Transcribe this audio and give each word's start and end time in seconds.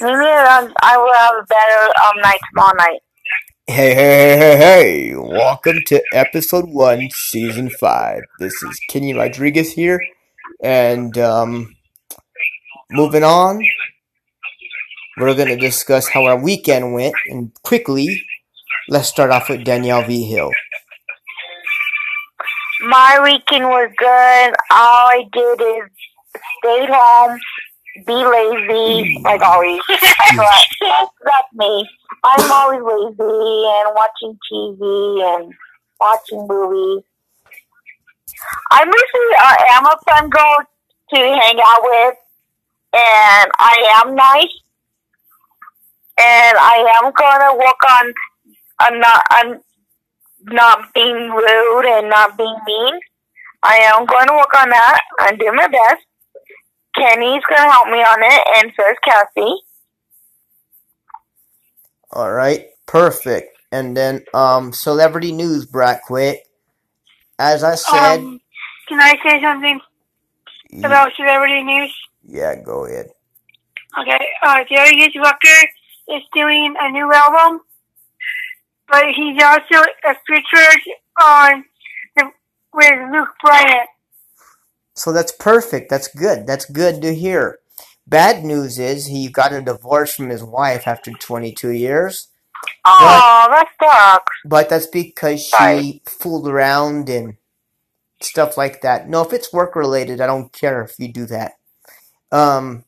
I 0.00 0.96
will 0.96 1.12
have 1.12 1.34
a 1.34 1.46
better 1.46 1.92
um, 2.06 2.20
night 2.22 2.38
tomorrow 2.50 2.76
night. 2.76 3.00
Hey, 3.66 3.94
hey, 3.94 3.94
hey, 3.94 4.38
hey, 4.38 4.56
hey! 4.56 5.14
Welcome 5.16 5.78
to 5.86 6.02
episode 6.12 6.66
one, 6.68 7.08
season 7.10 7.68
five. 7.68 8.22
This 8.38 8.62
is 8.62 8.80
Kenny 8.88 9.12
Rodriguez 9.12 9.72
here, 9.72 10.00
and 10.62 11.18
um, 11.18 11.74
moving 12.90 13.24
on, 13.24 13.60
we're 15.18 15.34
gonna 15.34 15.56
discuss 15.56 16.08
how 16.08 16.24
our 16.26 16.40
weekend 16.40 16.94
went, 16.94 17.14
and 17.28 17.52
quickly, 17.62 18.22
let's 18.88 19.08
start 19.08 19.30
off 19.30 19.48
with 19.48 19.64
Danielle 19.64 20.04
V. 20.04 20.24
Hill. 20.24 20.52
My 22.82 23.18
weekend 23.22 23.64
was 23.64 23.90
good. 23.98 24.54
All 24.70 25.08
I 25.10 25.24
did 25.32 25.60
is 25.60 25.90
stayed 26.58 26.88
home, 26.88 27.38
be 28.06 28.14
lazy, 28.14 29.20
like 29.22 29.40
always. 29.42 29.80
That's 29.88 30.36
That's 31.24 31.52
me. 31.54 31.88
I'm 32.24 32.52
always 32.52 32.80
lazy 32.82 33.20
and 33.20 33.94
watching 33.94 34.38
TV 34.50 35.36
and 35.36 35.52
watching 36.00 36.46
movies. 36.48 37.04
I'm 38.70 38.88
usually 38.88 39.34
uh, 39.40 39.56
am 39.72 39.86
a 39.86 39.96
fun 40.08 40.30
girl 40.30 40.56
to 41.10 41.16
hang 41.16 41.58
out 41.66 41.80
with, 41.82 42.14
and 42.92 43.50
I 43.58 44.02
am 44.04 44.14
nice, 44.14 44.54
and 46.18 46.58
I 46.58 47.00
am 47.02 47.12
gonna 47.12 47.54
work 47.56 47.82
on 47.90 48.14
on 48.80 49.00
not 49.00 49.22
on 49.32 49.60
not 50.44 50.92
being 50.94 51.30
rude 51.30 51.86
and 51.86 52.08
not 52.08 52.36
being 52.36 52.56
mean. 52.66 53.00
I 53.62 53.76
am 53.92 54.06
going 54.06 54.26
to 54.28 54.34
work 54.34 54.54
on 54.56 54.70
that. 54.70 55.00
I'm 55.18 55.36
doing 55.36 55.56
my 55.56 55.68
best. 55.68 56.04
Kenny's 56.98 57.42
going 57.48 57.62
to 57.62 57.70
help 57.72 57.88
me 57.88 57.98
on 57.98 58.18
it, 58.22 58.42
and 58.56 58.72
so 58.76 58.90
is 58.90 58.98
Cassie. 59.04 59.56
All 62.12 62.32
right, 62.32 62.66
perfect. 62.86 63.56
And 63.72 63.96
then, 63.96 64.24
um, 64.34 64.72
celebrity 64.72 65.32
news, 65.32 65.66
Brad. 65.66 66.00
Quick, 66.06 66.40
as 67.38 67.64
I 67.64 67.74
said, 67.76 68.20
Um, 68.20 68.40
can 68.88 69.00
I 69.00 69.16
say 69.22 69.40
something 69.42 69.80
y- 70.70 70.80
about 70.84 71.12
celebrity 71.16 71.62
news? 71.64 71.94
yeah, 72.24 72.56
go 72.56 72.86
ahead. 72.86 73.10
Okay, 74.00 74.28
uh, 74.42 74.64
Darius 74.70 75.16
Rucker 75.16 75.68
is 76.10 76.22
doing 76.34 76.74
a 76.80 76.90
new 76.90 77.12
album, 77.12 77.62
but 78.88 79.04
he's 79.14 79.42
also 79.42 79.84
a 80.04 80.14
featured 80.26 80.82
on 81.22 81.64
the, 82.16 82.30
with 82.74 83.12
Luke 83.12 83.30
Bryan. 83.42 83.86
So 84.98 85.12
that's 85.12 85.32
perfect. 85.32 85.90
That's 85.90 86.08
good. 86.08 86.46
That's 86.46 86.64
good 86.64 87.00
to 87.02 87.14
hear. 87.14 87.58
Bad 88.06 88.44
news 88.44 88.78
is 88.78 89.06
he 89.06 89.28
got 89.28 89.52
a 89.52 89.62
divorce 89.62 90.14
from 90.14 90.30
his 90.30 90.42
wife 90.42 90.86
after 90.88 91.12
22 91.12 91.70
years, 91.70 92.28
Oh, 92.84 93.46
that 93.50 93.68
sucks. 93.80 94.36
but 94.44 94.68
that's 94.68 94.86
because 94.86 95.40
she 95.42 95.50
Sorry. 95.50 96.02
fooled 96.06 96.48
around 96.48 97.08
and 97.08 97.36
stuff 98.20 98.56
like 98.56 98.80
that. 98.80 99.08
No, 99.08 99.22
if 99.22 99.32
it's 99.32 99.52
work 99.52 99.76
related, 99.76 100.20
I 100.20 100.26
don't 100.26 100.52
care 100.52 100.82
if 100.82 100.98
you 100.98 101.12
do 101.12 101.26
that. 101.26 101.52
Um, 102.32 102.84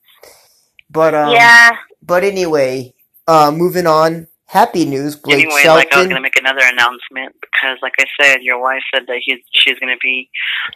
but 0.91 1.15
um, 1.15 1.33
yeah. 1.33 1.77
but 2.03 2.25
anyway, 2.25 2.95
uh, 3.29 3.53
moving 3.55 3.87
on. 3.87 4.27
Happy 4.51 4.85
news, 4.85 5.15
Blake 5.15 5.47
anyway, 5.47 5.63
like 5.69 5.93
I 5.93 5.99
was 5.99 6.09
gonna 6.09 6.21
make 6.21 6.35
another 6.35 6.63
announcement 6.65 7.37
because, 7.41 7.79
like 7.83 7.93
I 8.01 8.07
said, 8.21 8.43
your 8.43 8.61
wife 8.61 8.83
said 8.93 9.05
that 9.07 9.21
he's 9.23 9.39
she's 9.53 9.79
gonna 9.79 9.95
be 10.03 10.29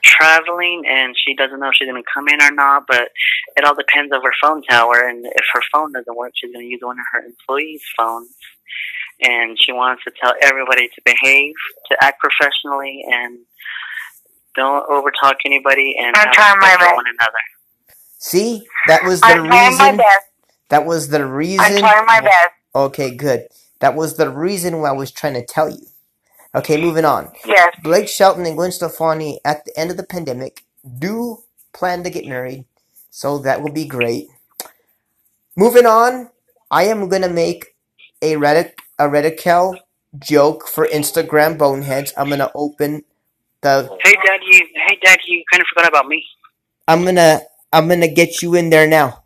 traveling 0.04 0.84
and 0.88 1.12
she 1.18 1.34
doesn't 1.34 1.58
know 1.58 1.70
if 1.70 1.74
she's 1.74 1.88
gonna 1.88 2.06
come 2.14 2.28
in 2.28 2.40
or 2.40 2.52
not. 2.52 2.84
But 2.86 3.08
it 3.56 3.64
all 3.64 3.74
depends 3.74 4.14
of 4.14 4.22
her 4.22 4.32
phone 4.40 4.62
tower, 4.62 5.08
and 5.08 5.26
if 5.26 5.44
her 5.52 5.60
phone 5.72 5.92
doesn't 5.92 6.16
work, 6.16 6.30
she's 6.36 6.52
gonna 6.52 6.66
use 6.66 6.78
one 6.84 7.00
of 7.00 7.04
her 7.14 7.26
employees' 7.26 7.82
phones. 7.98 8.28
And 9.22 9.58
she 9.60 9.72
wants 9.72 10.04
to 10.04 10.12
tell 10.22 10.34
everybody 10.40 10.86
to 10.86 11.02
behave, 11.04 11.54
to 11.90 11.96
act 12.00 12.20
professionally, 12.20 13.04
and 13.10 13.40
don't 14.54 14.88
overtalk 14.88 15.34
anybody, 15.44 15.96
and 15.98 16.14
I'm 16.16 16.26
have 16.26 16.32
trying 16.32 16.60
my 16.60 16.66
respect 16.68 16.80
for 16.80 16.86
best. 16.86 16.96
one 16.96 17.06
another. 17.18 17.38
See, 18.18 18.66
that 18.86 19.02
was 19.04 19.20
the 19.20 19.26
I'm 19.26 19.46
trying 19.46 19.78
my 19.78 19.86
reason. 19.88 19.96
best. 19.96 20.26
That 20.68 20.86
was 20.86 21.08
the 21.08 21.26
reason. 21.26 21.60
I'm 21.64 21.72
reason. 21.72 21.88
trying 21.88 22.06
my 22.06 22.20
best. 22.20 22.50
Okay, 22.74 23.10
good. 23.14 23.48
That 23.84 23.96
was 23.96 24.16
the 24.16 24.30
reason 24.30 24.80
why 24.80 24.88
I 24.88 24.92
was 24.92 25.12
trying 25.12 25.34
to 25.34 25.44
tell 25.44 25.68
you. 25.68 25.84
Okay, 26.54 26.80
moving 26.80 27.04
on. 27.04 27.30
Yes. 27.44 27.76
Blake 27.82 28.08
Shelton 28.08 28.46
and 28.46 28.56
Gwen 28.56 28.72
Stefani 28.72 29.40
at 29.44 29.66
the 29.66 29.78
end 29.78 29.90
of 29.90 29.98
the 29.98 30.08
pandemic 30.08 30.64
do 30.98 31.44
plan 31.74 32.02
to 32.02 32.08
get 32.08 32.24
married, 32.24 32.64
so 33.10 33.36
that 33.40 33.60
will 33.62 33.72
be 33.72 33.84
great. 33.84 34.28
Moving 35.54 35.84
on, 35.84 36.30
I 36.70 36.84
am 36.84 37.10
gonna 37.10 37.28
make 37.28 37.76
a 38.22 38.36
Reddit 38.36 38.72
a 38.98 39.04
Redical 39.04 39.76
joke 40.18 40.66
for 40.66 40.86
Instagram 40.88 41.58
boneheads. 41.58 42.14
I'm 42.16 42.30
gonna 42.30 42.50
open 42.54 43.04
the 43.60 43.90
Hey, 44.02 44.14
Dad, 44.24 44.40
you. 44.48 44.66
Hey, 44.88 44.98
Dad, 45.04 45.18
you 45.28 45.44
kind 45.52 45.60
of 45.60 45.66
forgot 45.74 45.90
about 45.90 46.08
me. 46.08 46.24
I'm 46.88 47.04
gonna 47.04 47.42
I'm 47.70 47.86
gonna 47.88 48.08
get 48.08 48.40
you 48.40 48.54
in 48.54 48.70
there 48.70 48.88
now. 48.88 49.24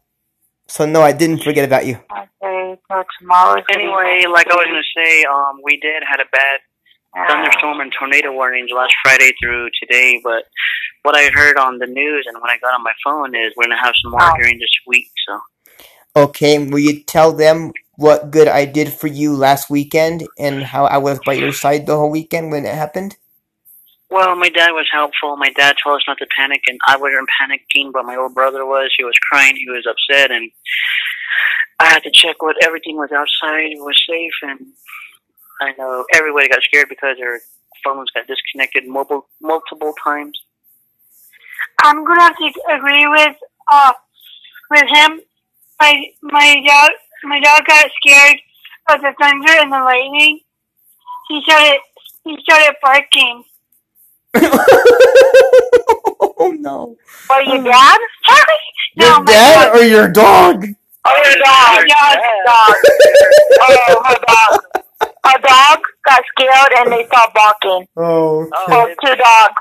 So 0.66 0.84
no, 0.84 1.02
I 1.02 1.12
didn't 1.12 1.44
forget 1.44 1.64
about 1.64 1.86
you. 1.86 2.00
Okay, 2.10 2.57
so 2.90 3.04
tomorrow's 3.20 3.64
Anyway, 3.70 4.24
like 4.32 4.48
I 4.50 4.56
was 4.56 4.66
gonna 4.66 4.82
say, 4.96 5.24
um, 5.24 5.60
we 5.62 5.76
did 5.78 6.02
had 6.08 6.20
a 6.20 6.26
bad 6.32 6.60
thunderstorm 7.28 7.80
and 7.80 7.92
tornado 7.98 8.32
warnings 8.32 8.70
last 8.74 8.94
Friday 9.02 9.32
through 9.42 9.68
today, 9.80 10.20
but 10.22 10.44
what 11.02 11.16
I 11.16 11.30
heard 11.34 11.56
on 11.56 11.78
the 11.78 11.86
news 11.86 12.26
and 12.26 12.40
when 12.40 12.50
I 12.50 12.58
got 12.58 12.74
on 12.74 12.82
my 12.82 12.92
phone 13.04 13.34
is 13.34 13.52
we're 13.56 13.64
gonna 13.64 13.76
have 13.82 13.94
some 14.02 14.12
more 14.12 14.22
Oh. 14.22 14.36
during 14.40 14.58
this 14.58 14.68
week. 14.86 15.10
So 15.26 15.40
Okay, 16.16 16.58
will 16.58 16.78
you 16.80 17.00
tell 17.04 17.32
them 17.32 17.72
what 17.96 18.30
good 18.30 18.48
I 18.48 18.64
did 18.64 18.92
for 18.92 19.06
you 19.06 19.34
last 19.34 19.70
weekend 19.70 20.26
and 20.38 20.62
how 20.64 20.86
I 20.86 20.98
was 20.98 21.20
by 21.24 21.34
your 21.34 21.52
side 21.52 21.86
the 21.86 21.96
whole 21.96 22.10
weekend 22.10 22.50
when 22.50 22.64
it 22.66 22.74
happened? 22.74 23.16
well, 24.10 24.34
my 24.36 24.48
dad 24.48 24.70
was 24.70 24.88
helpful. 24.90 25.36
My 25.36 25.50
dad 25.50 25.76
told 25.84 25.96
us 25.96 26.04
not 26.08 26.16
to 26.18 26.26
panic, 26.34 26.62
and 26.66 26.80
I 26.86 26.96
wasn't 26.96 27.28
panicking, 27.38 27.92
but 27.92 28.06
my 28.06 28.16
old 28.16 28.34
brother 28.34 28.64
was. 28.64 28.90
He 28.96 29.04
was 29.04 29.18
crying. 29.30 29.54
He 29.54 29.68
was 29.68 29.86
upset, 29.86 30.30
and 30.30 30.50
I 31.78 31.88
had 31.88 32.02
to 32.02 32.10
check 32.10 32.42
what 32.42 32.56
everything 32.62 32.96
was 32.96 33.10
outside 33.12 33.70
was 33.76 34.00
safe. 34.08 34.32
And 34.42 34.66
I 35.60 35.72
know 35.78 36.04
everybody 36.14 36.48
got 36.48 36.62
scared 36.62 36.88
because 36.88 37.16
their 37.18 37.40
phones 37.84 38.10
got 38.10 38.26
disconnected 38.26 38.86
multiple 38.86 39.28
multiple 39.40 39.94
times. 40.02 40.38
I'm 41.82 42.04
gonna 42.04 42.22
have 42.22 42.36
to 42.36 42.52
agree 42.76 43.06
with 43.06 43.36
uh 43.72 43.92
with 44.70 44.88
him. 44.88 45.20
My 45.80 46.04
my 46.22 46.56
dog 46.66 46.90
my 47.24 47.40
dog 47.40 47.62
got 47.66 47.90
scared 48.02 48.38
of 48.90 49.00
the 49.00 49.12
thunder 49.20 49.52
and 49.52 49.72
the 49.72 49.78
lightning. 49.78 50.40
He 51.28 51.42
started 51.44 51.80
he 52.24 52.36
started 52.42 52.74
barking. 52.82 53.44
oh 56.40 56.54
no. 56.58 56.96
Well, 57.28 57.44
your 57.44 57.64
dad? 57.64 57.98
No, 58.96 59.06
Your 59.06 59.18
my 59.22 59.32
dad 59.32 59.76
or 59.76 59.84
your 59.84 60.08
dog? 60.08 60.66
Oh, 61.08 61.16
your 61.24 61.36
dog. 61.40 61.88
Dog. 61.88 62.16
Dog. 62.46 62.76
Oh, 63.60 64.02
her 64.04 64.18
dog. 64.28 64.52
Her 65.24 65.38
dog 65.40 65.78
got 66.04 66.22
scared 66.36 66.72
and 66.78 66.92
they 66.92 67.06
started 67.06 67.32
barking. 67.34 67.86
Oh, 67.96 68.48
Oh, 68.54 68.82
okay. 68.84 68.94
two 69.04 69.16
dogs. 69.16 69.54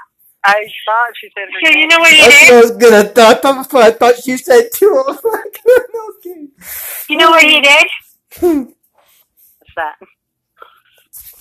I 0.43 0.63
thought 0.85 1.11
she 1.19 1.29
said 1.35 1.47
her 1.51 1.59
So 1.65 1.71
you 1.79 1.87
know 1.87 1.99
what 1.99 2.11
he 2.13 2.21
That's 2.21 2.49
what 2.49 2.53
I 2.53 2.61
was 2.61 2.71
gonna 2.71 3.03
thought. 3.03 3.45
I 3.45 3.63
thought, 3.63 3.83
I 3.83 3.91
thought 3.91 4.15
she 4.23 4.37
said 4.37 4.69
two. 4.73 4.87
I 4.91 5.11
was 5.11 5.23
like, 5.23 5.59
okay. 6.25 6.47
You 7.09 7.17
know 7.17 7.31
what 7.31 7.43
he 7.43 7.59
did? 7.61 7.87
What's 8.39 9.75
that? 9.75 9.95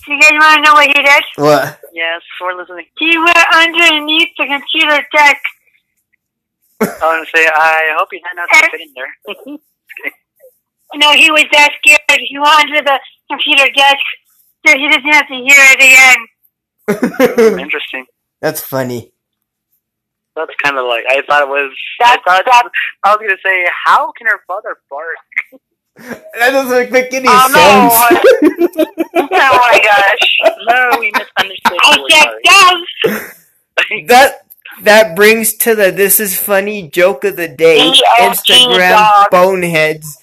You 0.07 0.19
guys 0.21 0.31
want 0.33 0.55
to 0.55 0.61
know 0.61 0.73
what 0.73 0.87
he 0.87 0.93
did? 0.93 1.23
What? 1.35 1.79
Yes, 1.93 2.21
we're 2.41 2.57
listening. 2.57 2.85
He 2.97 3.17
went 3.17 3.37
underneath 3.53 4.29
the 4.37 4.45
computer 4.45 5.05
desk. 5.13 5.41
I 6.79 6.85
want 7.01 7.27
to 7.27 7.37
say, 7.37 7.45
oh, 7.47 7.59
I 7.59 7.95
hope 7.97 8.09
you 8.11 8.21
had 8.23 8.35
not 8.35 8.49
to 8.49 8.69
fit 8.71 8.81
in 8.81 8.93
there. 8.95 9.57
No, 10.95 11.11
he 11.13 11.29
was 11.31 11.45
that 11.51 11.71
scared. 11.83 12.21
He 12.27 12.37
went 12.39 12.59
under 12.61 12.81
the 12.81 12.99
computer 13.29 13.69
desk 13.75 13.97
so 14.65 14.77
he 14.77 14.87
doesn't 14.87 15.03
have 15.13 15.27
to 15.27 15.33
hear 15.35 15.61
it 15.75 15.79
again. 16.89 17.59
Interesting. 17.59 18.05
That's 18.41 18.61
funny. 18.61 19.11
That's 20.35 20.51
kind 20.63 20.77
of 20.77 20.85
like 20.85 21.03
I 21.09 21.21
thought 21.27 21.41
it 21.43 21.49
was. 21.49 21.73
That's- 21.99 22.19
I 22.27 22.37
thought 22.37 22.45
that's- 22.45 22.71
I 23.03 23.09
was 23.15 23.17
gonna 23.19 23.37
say, 23.43 23.65
how 23.85 24.11
can 24.11 24.27
her 24.27 24.41
father 24.47 24.77
bark? 24.89 25.17
That 26.37 26.51
doesn't 26.51 26.91
make 26.91 27.11
any 27.11 27.25
Oh, 27.27 27.47
no. 27.51 27.89
sense. 28.69 28.87
Oh 29.15 29.27
my 29.31 29.81
gosh. 29.83 30.55
No, 30.67 30.99
we 30.99 31.11
misunderstood. 31.11 31.79
I 31.83 31.97
you. 31.97 32.09
said 32.09 32.27
We're 32.27 32.41
dogs. 32.43 33.35
sorry. 33.89 34.05
that 34.07 34.46
that 34.83 35.15
brings 35.15 35.53
to 35.55 35.75
the 35.75 35.91
this 35.91 36.19
is 36.19 36.37
funny 36.37 36.87
joke 36.89 37.23
of 37.23 37.35
the 37.35 37.47
day 37.47 37.91
Instagram 38.19 39.25
boneheads 39.31 40.17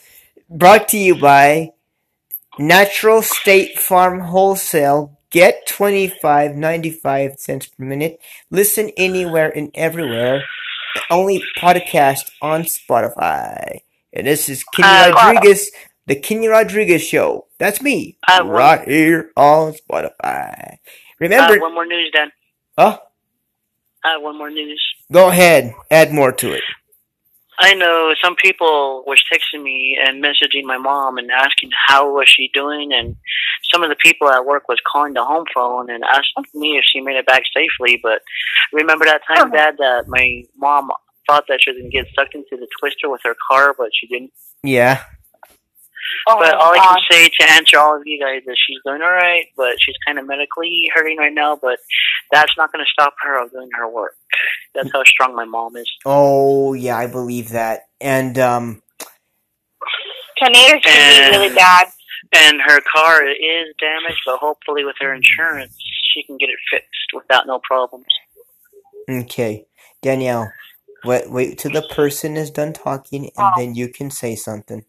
brought 0.49 0.89
to 0.89 0.99
you 0.99 1.15
by 1.17 1.71
Natural 2.59 3.23
State 3.23 3.79
Farm 3.79 4.21
Wholesale. 4.21 5.19
Get 5.31 5.67
twenty 5.67 6.07
five 6.09 6.55
ninety 6.55 6.91
five 6.91 7.35
cents 7.39 7.67
per 7.67 7.85
minute. 7.85 8.21
Listen 8.51 8.91
anywhere 8.97 9.51
and 9.55 9.71
everywhere. 9.75 10.45
The 10.95 11.03
Only 11.11 11.43
podcast 11.59 12.31
on 12.41 12.63
Spotify. 12.63 13.81
and 14.13 14.29
this 14.29 14.49
is 14.49 14.63
Kenny 14.63 14.87
Uh, 14.89 15.13
Rodriguez, 15.13 15.73
the 16.07 16.15
Kenny 16.15 16.47
Rodriguez 16.47 17.03
Show. 17.03 17.49
That's 17.59 17.83
me, 17.83 18.17
Uh, 18.29 18.45
right 18.47 18.87
here 18.87 19.33
on 19.37 19.73
Spotify. 19.75 20.75
Uh, 20.75 20.77
Remember, 21.19 21.59
one 21.59 21.75
more 21.75 21.87
news, 21.87 22.11
then. 22.15 22.31
huh? 22.79 23.01
Uh, 24.05 24.21
one 24.21 24.37
more 24.37 24.51
news. 24.51 24.83
Go 25.11 25.29
ahead, 25.29 25.75
add 25.91 26.13
more 26.13 26.33
to 26.33 26.53
it. 26.53 26.63
I 27.61 27.73
know 27.75 28.13
some 28.23 28.35
people 28.35 29.05
were 29.07 29.17
texting 29.33 29.63
me 29.63 29.97
and 30.05 30.23
messaging 30.23 30.65
my 30.65 30.77
mom 30.77 31.19
and 31.19 31.31
asking 31.31 31.71
how 31.87 32.13
was 32.13 32.29
she 32.29 32.51
doing, 32.53 32.93
and 32.93 33.17
some 33.73 33.83
of 33.83 33.89
the 33.91 33.97
people 33.97 34.29
at 34.29 34.45
work 34.45 34.69
was 34.69 34.79
calling 34.91 35.15
the 35.15 35.25
home 35.25 35.45
phone 35.55 35.89
and 35.89 36.03
asking 36.05 36.45
me 36.55 36.77
if 36.77 36.85
she 36.85 37.01
made 37.01 37.17
it 37.17 37.27
back 37.27 37.43
safely. 37.57 37.99
But 38.03 38.23
remember 38.73 39.05
that 39.05 39.23
time, 39.27 39.49
Oh. 39.53 39.57
Dad, 39.57 39.77
that 39.79 40.05
my 40.09 40.43
mom 40.57 40.91
thought 41.29 41.45
that 41.49 41.61
she 41.63 41.71
was 41.71 41.79
going 41.79 41.91
to 41.91 41.97
get 41.97 42.07
sucked 42.15 42.35
into 42.35 42.57
the 42.57 42.67
twister 42.81 43.09
with 43.09 43.21
her 43.25 43.37
car, 43.51 43.75
but 43.79 43.89
she 43.99 44.07
didn't. 44.09 44.33
Yeah. 44.65 45.03
Oh 46.29 46.37
But 46.39 46.55
my 46.55 46.59
all 46.59 46.73
I 46.73 46.79
can 46.79 46.99
say 47.11 47.29
to 47.29 47.53
answer 47.53 47.79
all 47.79 47.97
of 47.97 48.03
you 48.07 48.19
guys 48.21 48.43
is 48.47 48.57
she's 48.67 48.79
doing 48.85 49.03
all 49.03 49.11
right, 49.13 49.47
but 49.57 49.77
she's 49.79 49.97
kind 50.07 50.19
of 50.19 50.27
medically 50.27 50.91
hurting 50.95 51.19
right 51.19 51.33
now. 51.33 51.57
But 51.61 51.79
that's 52.31 52.53
not 52.57 52.73
going 52.73 52.85
to 52.85 52.91
stop 52.91 53.15
her 53.23 53.43
of 53.43 53.51
doing 53.51 53.69
her 53.77 53.89
work. 53.89 54.17
That's 54.75 54.91
how 54.93 55.05
strong 55.05 55.35
my 55.35 55.45
mom 55.45 55.77
is. 55.77 55.91
Oh, 56.05 56.73
yeah, 56.75 56.97
I 56.97 57.07
believe 57.07 57.51
that. 57.51 57.83
And 58.01 58.39
um, 58.39 58.83
Tornadoes 60.39 60.83
can 60.83 61.33
be 61.33 61.39
really 61.39 61.55
bad. 61.55 61.89
And 62.33 62.61
her 62.61 62.81
car 62.93 63.27
is 63.27 63.75
damaged, 63.79 64.21
but 64.27 64.39
hopefully 64.39 64.85
with 64.85 64.97
her 65.01 65.15
insurance, 65.15 65.77
she 66.13 66.23
can 66.25 66.37
get 66.37 66.49
it 66.49 66.59
fixed 66.71 67.13
without 67.13 67.47
no 67.47 67.61
problems. 67.63 68.07
okay, 69.09 69.67
Danielle, 70.03 70.51
wait, 71.05 71.31
wait 71.31 71.59
till 71.59 71.71
the 71.71 71.87
person 71.91 72.37
is 72.37 72.51
done 72.51 72.73
talking, 72.73 73.31
and 73.37 73.53
then 73.57 73.75
you 73.75 73.89
can 73.89 74.11
say 74.11 74.35
something. 74.35 74.85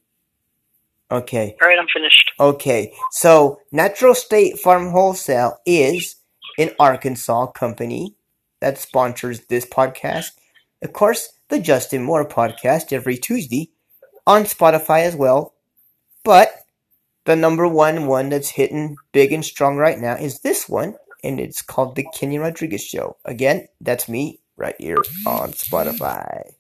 Okay. 1.12 1.56
All 1.62 1.68
right, 1.68 1.78
I'm 1.80 1.88
finished. 1.88 2.32
Okay, 2.40 2.92
so 3.12 3.60
Natural 3.72 4.16
State 4.16 4.60
Farm 4.60 4.90
Wholesale 4.92 5.58
is 5.66 6.16
an 6.58 6.72
Arkansas 6.80 7.48
company 7.48 8.16
that 8.60 8.78
sponsors 8.78 9.42
this 9.46 9.66
podcast. 9.66 10.32
Of 10.82 10.94
course, 10.94 11.32
the 11.50 11.60
Justin 11.60 12.04
Moore 12.04 12.28
podcast 12.28 12.92
every 12.92 13.18
Tuesday 13.18 13.72
on 14.26 14.44
Spotify 14.44 15.04
as 15.04 15.16
well. 15.16 15.54
But 16.24 16.52
the 17.26 17.36
number 17.36 17.68
one 17.68 18.08
one 18.08 18.30
that's 18.30 18.50
hitting 18.50 18.96
big 19.12 19.32
and 19.32 19.46
strong 19.46 19.78
right 19.78 20.00
now 20.00 20.16
is 20.16 20.40
this 20.40 20.68
one, 20.68 20.96
and 21.24 21.40
it's 21.40 21.62
called 21.62 21.96
The 21.96 22.08
Kenny 22.16 22.40
Rodriguez 22.40 22.84
Show. 22.84 23.18
Again, 23.26 23.68
that's 23.80 24.10
me 24.10 24.42
right 24.58 24.76
here 24.80 25.04
on 25.28 25.52
Spotify. 25.52 26.54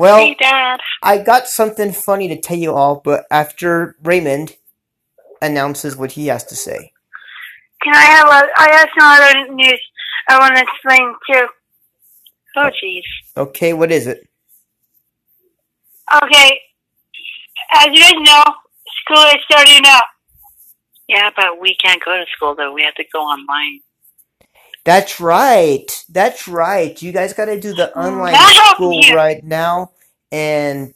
Well, 0.00 0.16
Hey, 0.18 0.34
Dad. 0.40 0.80
I 1.02 1.18
got 1.18 1.46
something 1.46 1.92
funny 1.92 2.26
to 2.28 2.40
tell 2.40 2.56
you 2.56 2.72
all, 2.72 3.02
but 3.04 3.26
after 3.30 3.96
Raymond 4.02 4.56
announces 5.42 5.94
what 5.94 6.12
he 6.12 6.28
has 6.28 6.42
to 6.44 6.56
say. 6.56 6.92
Can 7.82 7.94
I 7.94 8.04
have 8.04 8.26
a, 8.26 8.48
I 8.56 8.70
have 8.78 8.88
some 8.98 9.12
other 9.12 9.54
news 9.54 9.78
I 10.30 10.38
want 10.38 10.56
to 10.56 10.62
explain 10.62 11.14
too. 11.30 11.46
Oh, 12.56 12.70
jeez. 12.82 13.02
Okay, 13.36 13.74
what 13.74 13.92
is 13.92 14.06
it? 14.06 14.26
Okay, 16.22 16.60
as 17.74 17.88
you 17.92 18.00
guys 18.00 18.14
know, 18.14 18.42
school 19.04 19.22
is 19.24 19.44
starting 19.50 19.84
up. 19.86 20.04
Yeah, 21.08 21.28
but 21.36 21.60
we 21.60 21.76
can't 21.76 22.02
go 22.02 22.16
to 22.16 22.24
school, 22.34 22.54
though. 22.54 22.72
We 22.72 22.84
have 22.84 22.94
to 22.94 23.04
go 23.12 23.18
online. 23.18 23.80
That's 24.84 25.20
right. 25.20 25.86
That's 26.08 26.48
right. 26.48 27.00
You 27.00 27.12
guys 27.12 27.32
got 27.34 27.46
to 27.46 27.60
do 27.60 27.74
the 27.74 27.96
online 27.96 28.34
school 28.74 29.02
right 29.14 29.42
now. 29.44 29.92
And, 30.32 30.94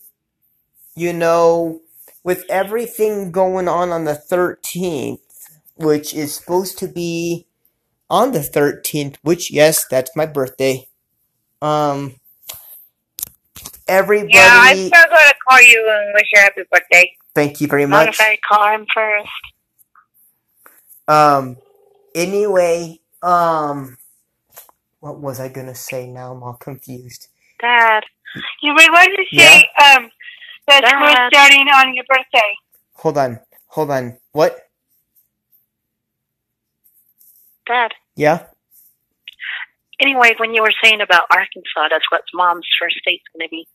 you 0.97 1.13
know, 1.13 1.81
with 2.23 2.45
everything 2.49 3.31
going 3.31 3.69
on 3.69 3.91
on 3.91 4.05
the 4.05 4.15
13th, 4.15 5.19
which 5.77 6.15
is 6.15 6.35
supposed 6.35 6.79
to 6.79 6.89
be 6.89 7.47
on 8.09 8.33
the 8.33 8.39
13th, 8.39 9.17
which, 9.23 9.51
yes, 9.51 9.85
that's 9.87 10.15
my 10.17 10.25
birthday. 10.27 10.89
Um, 11.61 12.15
everybody, 13.87 14.35
Yeah, 14.35 14.49
I'm 14.51 14.77
still 14.77 14.91
going 14.91 15.29
to 15.29 15.35
call 15.49 15.63
you 15.63 15.87
and 15.91 16.15
wish 16.15 16.29
you 16.33 16.39
a 16.39 16.43
happy 16.43 16.63
birthday. 16.71 17.17
thank 17.35 17.61
you 17.61 17.67
very 17.67 17.87
much. 17.87 18.07
Mind 18.07 18.09
if 18.15 18.21
I 18.21 18.39
call 18.49 18.69
him 18.75 18.87
first? 18.95 19.29
Um, 21.07 21.57
anyway, 22.15 23.01
um, 23.25 23.97
what 25.01 25.21
was 25.21 25.41
I 25.41 25.49
gonna 25.49 25.75
say 25.75 26.07
now? 26.07 26.33
I'm 26.33 26.43
all 26.43 26.55
confused. 26.55 27.29
Dad. 27.61 28.03
You 28.63 28.73
were 28.73 28.89
going 28.93 29.11
to 29.11 29.25
say 29.37 29.69
um 29.85 30.11
that 30.69 30.87
school 30.87 31.09
is 31.09 31.15
Dad. 31.15 31.29
starting 31.33 31.69
on 31.69 31.95
your 31.95 32.05
birthday. 32.09 32.53
Hold 32.95 33.19
on, 33.19 33.41
hold 33.67 33.91
on. 33.91 34.19
What? 34.33 34.59
Dad. 37.67 37.93
Yeah? 38.17 38.47
Anyway, 40.01 40.35
when 40.39 40.55
you 40.55 40.63
were 40.63 40.73
saying 40.83 41.01
about 41.01 41.23
Arkansas, 41.31 41.89
that's 41.91 42.11
what 42.11 42.23
Mom's 42.35 42.67
first 42.81 42.97
state's 42.97 43.25
going 43.33 43.47
to 43.47 43.51
be. 43.51 43.67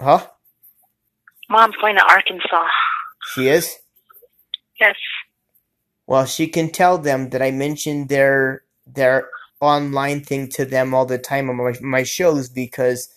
Huh? 0.00 0.26
Mom's 1.50 1.76
going 1.80 1.96
to 1.96 2.02
Arkansas. 2.02 2.66
She 3.34 3.48
is? 3.48 3.76
Yes. 4.80 4.96
Well, 6.08 6.24
she 6.24 6.48
can 6.48 6.70
tell 6.70 6.96
them 6.96 7.28
that 7.30 7.42
I 7.42 7.50
mentioned 7.50 8.08
their 8.08 8.62
their 8.86 9.28
online 9.60 10.22
thing 10.22 10.48
to 10.52 10.64
them 10.64 10.94
all 10.94 11.04
the 11.04 11.18
time 11.18 11.50
on 11.50 11.56
my, 11.56 11.74
my 11.82 12.02
shows 12.02 12.48
because 12.48 13.10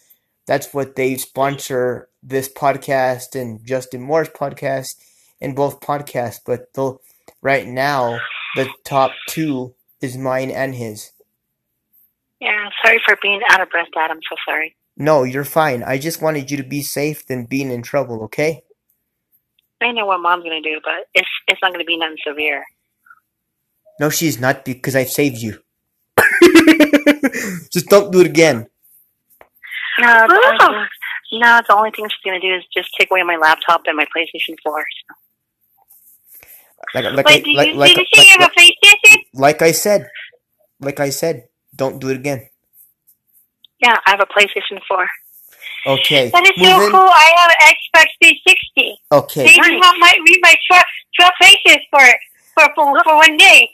that's 0.45 0.73
what 0.73 0.97
they 0.97 1.15
sponsor 1.15 2.09
this 2.21 2.49
podcast 2.49 3.39
and 3.39 3.65
Justin 3.65 4.01
Moore's 4.01 4.27
podcast 4.27 4.95
and 5.39 5.55
both 5.55 5.79
podcasts. 5.79 6.41
But 6.45 6.73
the, 6.73 6.97
right 7.41 7.65
now, 7.65 8.19
the 8.57 8.67
top 8.83 9.11
two 9.29 9.73
is 10.01 10.17
mine 10.17 10.51
and 10.51 10.75
his. 10.75 11.13
Yeah, 12.41 12.67
sorry 12.83 12.99
for 13.05 13.17
being 13.21 13.39
out 13.51 13.61
of 13.61 13.69
breath, 13.69 13.88
Dad. 13.93 14.11
I'm 14.11 14.19
so 14.29 14.35
sorry. 14.45 14.75
No, 14.97 15.23
you're 15.23 15.45
fine. 15.45 15.81
I 15.81 15.97
just 15.97 16.21
wanted 16.21 16.51
you 16.51 16.57
to 16.57 16.63
be 16.63 16.81
safe 16.81 17.25
than 17.25 17.45
being 17.45 17.71
in 17.71 17.83
trouble, 17.83 18.23
okay? 18.23 18.63
I 19.81 19.93
know 19.93 20.07
what 20.07 20.19
Mom's 20.19 20.43
going 20.43 20.61
to 20.61 20.69
do, 20.69 20.81
but 20.83 21.07
it's 21.13 21.29
it's 21.47 21.61
not 21.61 21.71
going 21.71 21.83
to 21.83 21.88
be 21.88 21.97
nothing 21.97 22.17
severe. 22.27 22.65
No, 24.01 24.09
she's 24.09 24.39
not 24.39 24.65
because 24.65 24.95
I 24.95 25.03
saved 25.06 25.38
you. 25.38 25.59
just 27.71 27.86
don't 27.88 28.12
do 28.12 28.21
it 28.21 28.27
again. 28.27 28.65
No, 30.00 30.25
the 30.27 30.33
only 30.33 30.57
Oh. 30.59 30.86
thing, 31.30 31.39
no, 31.39 31.62
the 31.68 31.75
only 31.75 31.92
thing 31.92 32.07
she's 32.09 32.24
going 32.25 32.42
to 32.42 32.48
do 32.48 32.56
is 32.56 32.63
just 32.75 32.89
take 33.00 33.12
away 33.12 33.21
my 33.21 33.36
laptop 33.38 33.81
and 33.86 33.95
my 33.95 34.06
PlayStation 34.06 34.56
4. 34.63 34.74
So. 34.74 35.13
Like, 36.96 37.13
like, 37.13 37.25
Wait, 37.27 37.36
I, 37.36 37.39
did 37.46 37.55
like, 37.55 37.67
you, 37.67 37.74
like, 37.75 37.96
did 37.96 38.08
you 38.12 38.24
you 38.24 38.29
have 38.39 38.50
a 38.50 38.53
PlayStation? 38.60 39.17
like 39.36 39.62
I 39.62 39.72
said, 39.72 40.10
like 40.79 41.00
I 41.00 41.12
said, 41.12 41.48
don't 41.75 42.00
do 42.01 42.10
it 42.10 42.15
again. 42.17 42.50
Yeah, 43.84 43.98
I 44.05 44.10
have 44.12 44.20
a 44.20 44.25
PlayStation 44.25 44.81
4. 44.88 45.08
Okay. 45.93 46.29
That 46.31 46.43
is 46.43 46.51
so 46.58 46.63
moving- 46.77 46.91
cool. 46.91 47.10
I 47.13 47.27
have 47.38 47.51
an 47.53 47.60
Xbox 47.70 48.08
360. 48.17 48.98
Okay. 49.12 49.43
They 49.46 49.53
just 49.53 49.70
want 49.70 49.98
my 50.00 50.12
read 50.25 50.39
my 50.41 50.55
twelve, 50.67 50.84
12 51.17 51.31
pages 51.41 51.81
for 51.91 52.01
for 52.55 52.65
for, 52.75 53.03
for 53.03 53.15
one 53.17 53.38
day. 53.38 53.70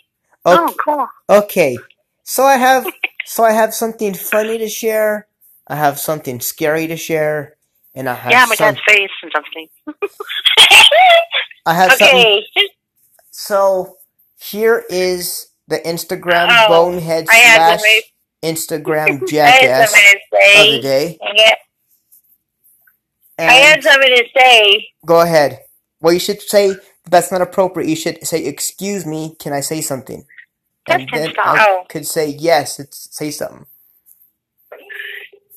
Okay. 0.48 0.64
Oh, 0.64 0.76
cool. 0.84 1.08
Okay. 1.30 1.78
So 2.24 2.44
I 2.44 2.58
have 2.58 2.86
so 3.26 3.44
I 3.44 3.52
have 3.52 3.74
something 3.74 4.14
funny 4.14 4.58
to 4.58 4.70
share. 4.70 5.28
I 5.68 5.76
have 5.76 6.00
something 6.00 6.40
scary 6.40 6.88
to 6.88 6.98
share, 6.98 7.58
and 7.94 8.08
I 8.10 8.14
have 8.14 8.32
Yeah, 8.32 8.46
my 8.48 8.56
some, 8.56 8.74
dad's 8.76 8.82
face 8.88 9.10
and 9.24 9.32
something. 9.36 9.68
I 11.66 11.74
have 11.74 11.92
something. 11.94 12.18
Okay. 12.18 12.46
So 13.32 13.98
here 14.40 14.84
is 14.90 15.48
the 15.68 15.80
Instagram 15.80 16.48
Oh, 16.50 16.68
bonehead 16.70 17.26
I 17.30 17.42
slash 17.78 17.82
Instagram 18.44 19.28
jackass 19.28 19.94
of 19.94 20.68
the 20.72 20.80
day. 20.82 21.18
It. 21.22 21.58
I 23.38 23.44
had 23.54 23.84
something 23.84 24.10
to 24.10 24.24
say. 24.36 24.88
go 25.06 25.22
ahead. 25.22 25.60
Well, 26.00 26.14
you 26.14 26.20
should 26.20 26.42
say 26.42 26.76
that's 27.10 27.32
not 27.32 27.42
appropriate. 27.42 27.90
You 27.90 27.96
should 27.96 28.26
say, 28.26 28.46
"Excuse 28.46 29.06
me, 29.06 29.36
can 29.40 29.54
I 29.54 29.60
say 29.62 29.82
something?" 29.82 30.26
And 30.88 31.10
then. 31.12 31.34
I 31.38 31.68
Oh. 31.70 31.84
could 31.90 32.08
say, 32.08 32.30
"Yes, 32.30 32.80
it's, 32.80 33.10
say 33.16 33.32
something." 33.32 33.66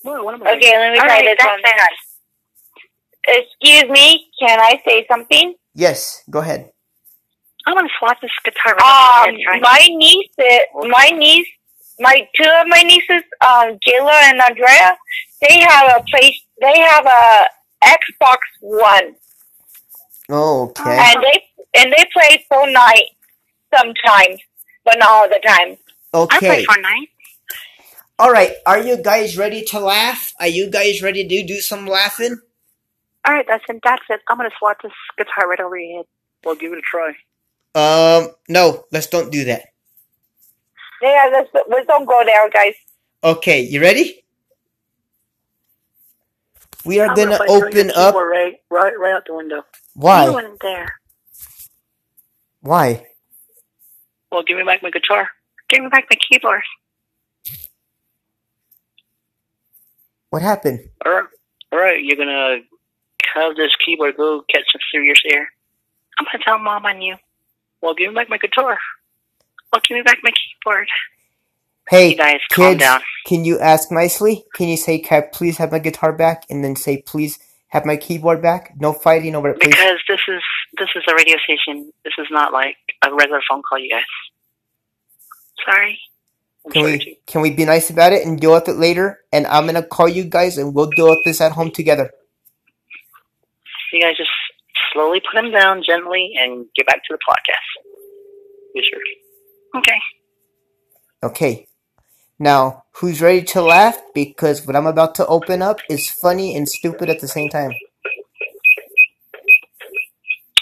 Whoa, 0.02 0.24
what 0.24 0.34
am 0.34 0.42
I 0.44 0.52
Okay, 0.52 0.78
let 0.78 0.92
me 0.92 0.98
All 1.00 1.06
try 1.06 1.16
right, 1.18 1.24
this 1.24 1.38
that's 1.38 1.48
one. 1.50 1.60
Hang. 1.64 1.88
Excuse 3.28 3.90
me, 3.90 4.26
can 4.40 4.60
I 4.60 4.80
say 4.86 5.06
something? 5.10 5.54
Yes, 5.74 6.22
go 6.30 6.40
ahead. 6.40 6.72
I'm 7.66 7.74
going 7.74 7.86
to 7.86 7.92
swap 7.98 8.18
this 8.22 8.30
guitar 8.44 8.74
right 8.76 9.28
Um, 9.28 9.34
my 9.62 9.88
niece, 9.90 10.28
my 10.88 11.10
niece, 11.16 11.46
my 12.00 12.28
two 12.36 12.50
of 12.60 12.66
my 12.68 12.82
nieces, 12.82 13.22
um, 13.46 13.78
Jayla 13.86 14.12
and 14.30 14.40
Andrea, 14.42 14.96
they 15.42 15.60
have 15.60 15.90
a 15.98 16.04
place. 16.10 16.36
They 16.60 16.78
have 16.80 17.06
a 17.06 17.46
Xbox 17.84 18.38
One, 18.60 19.14
Okay. 20.30 20.98
and 20.98 21.22
they 21.24 21.44
and 21.74 21.92
they 21.92 22.04
play 22.12 22.44
Fortnite 22.52 23.10
sometimes, 23.76 24.40
but 24.84 24.98
not 24.98 25.10
all 25.10 25.28
the 25.28 25.40
time. 25.46 25.76
I 26.30 26.40
play 26.46 26.56
Okay. 26.56 26.66
Fortnite. 26.68 27.10
All 28.18 28.32
right. 28.32 28.52
Are 28.66 28.80
you 28.80 29.02
guys 29.02 29.38
ready 29.38 29.64
to 29.66 29.80
laugh? 29.80 30.32
Are 30.40 30.48
you 30.48 30.70
guys 30.70 31.02
ready 31.02 31.26
to 31.28 31.46
do 31.46 31.60
some 31.60 31.86
laughing? 31.86 32.38
All 33.26 33.34
right, 33.34 33.46
that's 33.48 33.64
it. 33.68 33.80
That's 33.84 34.02
it. 34.10 34.20
I'm 34.28 34.38
gonna 34.38 34.50
swat 34.58 34.78
this 34.82 34.92
guitar 35.18 35.48
right 35.48 35.60
over 35.60 35.78
your 35.78 35.98
head. 35.98 36.06
Well, 36.44 36.56
give 36.56 36.72
it 36.72 36.78
a 36.78 36.82
try. 36.82 37.12
Um, 37.74 38.30
no, 38.48 38.84
let's 38.92 39.08
don't 39.08 39.32
do 39.32 39.44
that. 39.46 39.64
Yeah, 41.02 41.30
let's 41.32 41.50
let's 41.68 41.86
don't 41.86 42.06
go 42.06 42.22
there, 42.24 42.50
guys. 42.50 42.74
Okay, 43.24 43.62
you 43.62 43.80
ready? 43.80 44.24
We 46.84 47.00
are 47.00 47.08
I'm 47.08 47.16
gonna 47.16 47.38
fight 47.38 47.50
your 47.58 47.70
open 47.70 47.90
up. 47.96 48.14
Right, 48.14 48.54
right, 48.70 48.94
right 48.98 49.14
out 49.14 49.24
the 49.26 49.34
window. 49.34 49.62
You 50.14 50.32
Why? 50.32 50.34
went 50.34 50.60
there. 50.62 50.92
Why? 52.60 53.06
Well, 54.30 54.42
give 54.42 54.56
me 54.56 54.64
back 54.64 54.82
my 54.82 54.90
guitar. 54.90 55.28
Give 55.68 55.82
me 55.82 55.88
back 55.90 56.06
my 56.10 56.16
keyboard. 56.28 56.62
What 60.30 60.42
happened? 60.42 60.80
All 61.04 61.12
right, 61.12 61.24
all 61.72 61.78
right. 61.78 62.02
You're 62.02 62.16
gonna 62.16 62.58
have 63.34 63.56
this 63.56 63.72
keyboard 63.84 64.16
go 64.16 64.42
catch 64.48 64.64
some 64.72 64.80
serious 64.92 65.20
air. 65.30 65.48
I'm 66.18 66.26
gonna 66.26 66.44
tell 66.44 66.58
mom 66.58 66.86
on 66.86 67.02
you. 67.02 67.16
Well, 67.82 67.94
give 67.94 68.10
me 68.10 68.14
back 68.14 68.28
my 68.28 68.38
guitar. 68.38 68.78
Well, 69.72 69.82
give 69.88 69.96
me 69.96 70.02
back 70.02 70.18
my 70.22 70.30
keyboard. 70.30 70.88
Hey, 71.88 72.10
You 72.10 72.16
guys, 72.16 72.40
calm 72.52 72.76
down. 72.76 73.00
can 73.26 73.44
you 73.44 73.58
ask 73.58 73.90
nicely? 73.90 74.44
Can 74.54 74.68
you 74.68 74.76
say, 74.76 74.98
"Can 75.00 75.22
I 75.22 75.26
please 75.26 75.58
have 75.58 75.72
my 75.72 75.80
guitar 75.80 76.12
back?" 76.12 76.44
And 76.48 76.62
then 76.64 76.76
say, 76.76 77.02
"Please 77.02 77.38
have 77.68 77.84
my 77.84 77.96
keyboard 77.96 78.40
back." 78.42 78.72
No 78.78 78.92
fighting 78.92 79.34
over 79.34 79.50
it, 79.50 79.60
please. 79.60 79.70
Because 79.70 80.00
this 80.08 80.20
is 80.28 80.42
this 80.78 80.88
is 80.94 81.02
a 81.08 81.14
radio 81.16 81.36
station. 81.38 81.92
This 82.04 82.14
is 82.18 82.28
not 82.30 82.52
like 82.52 82.76
a 83.04 83.14
regular 83.14 83.40
phone 83.48 83.62
call, 83.68 83.78
you 83.78 83.90
guys. 83.90 84.02
Sorry. 85.66 85.98
I'm 86.66 86.72
Can 86.72 86.82
sorry 86.82 86.98
we 86.98 86.98
too. 86.98 87.14
can 87.26 87.42
we 87.42 87.50
be 87.50 87.64
nice 87.64 87.90
about 87.90 88.12
it 88.12 88.26
and 88.26 88.40
deal 88.40 88.52
with 88.52 88.68
it 88.68 88.76
later? 88.76 89.20
And 89.32 89.46
I'm 89.46 89.66
gonna 89.66 89.82
call 89.82 90.08
you 90.08 90.24
guys 90.24 90.58
and 90.58 90.74
we'll 90.74 90.90
deal 90.90 91.08
with 91.08 91.20
this 91.24 91.40
at 91.40 91.52
home 91.52 91.70
together. 91.70 92.10
You 93.92 94.02
guys 94.02 94.16
just 94.16 94.30
slowly 94.92 95.20
put 95.20 95.44
him 95.44 95.52
down 95.52 95.82
gently 95.86 96.32
and 96.38 96.66
get 96.76 96.86
back 96.86 97.02
to 97.04 97.14
the 97.14 97.18
podcast. 97.28 97.84
You 98.74 98.82
sure? 98.88 99.00
Okay. 99.80 99.98
Okay. 101.22 101.66
Now, 102.38 102.84
who's 102.92 103.20
ready 103.22 103.42
to 103.44 103.62
laugh? 103.62 103.98
Because 104.14 104.66
what 104.66 104.76
I'm 104.76 104.86
about 104.86 105.14
to 105.16 105.26
open 105.26 105.62
up 105.62 105.80
is 105.90 106.10
funny 106.10 106.56
and 106.56 106.68
stupid 106.68 107.10
at 107.10 107.20
the 107.20 107.28
same 107.28 107.48
time. 107.50 107.72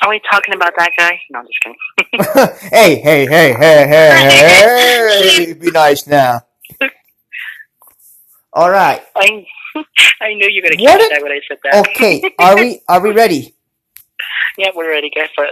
Are 0.03 0.11
we 0.11 0.21
talking 0.31 0.55
about 0.55 0.75
that 0.79 0.93
guy? 0.99 1.21
No, 1.31 1.41
I'm 1.41 1.47
just 1.47 1.61
kidding. 1.61 1.77
hey, 2.71 2.97
hey, 3.01 3.27
hey, 3.27 3.55
hey, 3.55 3.87
hey, 3.89 5.47
hey! 5.47 5.53
Be 5.55 5.71
nice 5.71 6.07
now. 6.07 6.43
All 8.53 8.71
right. 8.71 9.03
I 9.17 9.47
I 10.21 10.35
knew 10.35 10.49
you 10.49 10.63
were 10.63 10.69
gonna 10.71 10.77
catch 10.83 11.05
that 11.11 11.23
when 11.23 11.33
I 11.33 11.41
said 11.49 11.59
that. 11.65 11.89
Okay. 11.89 12.23
Are 12.39 12.57
we 12.57 12.83
are 12.89 13.01
we 13.01 13.13
ready? 13.13 13.55
yeah, 14.59 14.71
we're 14.75 14.91
ready, 14.91 15.11
guys. 15.11 15.29
But 15.37 15.49